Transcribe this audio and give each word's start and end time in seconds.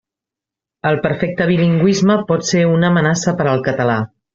El 0.91 0.97
perfecte 1.03 1.47
bilingüisme 1.51 2.19
pot 2.33 2.51
ser 2.55 2.67
una 2.75 2.93
amenaça 2.95 3.39
per 3.43 3.51
al 3.57 3.67
català. 3.73 4.05